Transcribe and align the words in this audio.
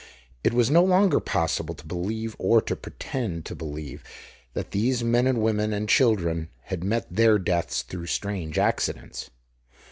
It 0.43 0.55
was 0.55 0.71
no 0.71 0.83
longer 0.83 1.19
possible 1.19 1.75
to 1.75 1.85
believe 1.85 2.35
or 2.39 2.59
to 2.59 2.75
pretend 2.75 3.45
to 3.45 3.53
believe 3.53 4.03
that 4.55 4.71
these 4.71 5.03
men 5.03 5.27
and 5.27 5.43
women 5.43 5.73
and 5.73 5.87
children 5.87 6.49
had 6.63 6.83
met 6.83 7.05
their 7.15 7.37
deaths 7.37 7.83
through 7.83 8.07
strange 8.07 8.57
accidents. 8.57 9.29